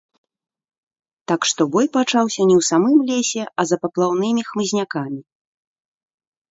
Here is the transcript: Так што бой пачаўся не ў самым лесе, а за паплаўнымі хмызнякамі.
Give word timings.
Так 1.31 1.41
што 1.49 1.61
бой 1.75 1.87
пачаўся 1.97 2.41
не 2.53 2.57
ў 2.63 2.67
самым 2.71 2.97
лесе, 3.11 3.43
а 3.61 3.67
за 3.75 3.83
паплаўнымі 3.85 4.41
хмызнякамі. 4.51 5.21